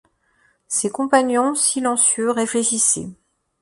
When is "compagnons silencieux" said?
0.89-2.31